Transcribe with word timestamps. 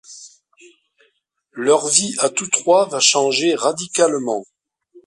Leur 1.51 1.87
vie 1.87 2.15
à 2.21 2.31
tous 2.31 2.47
trois 2.49 2.87
va 2.89 2.99
changer 2.99 3.53
radicalement. 3.53 4.43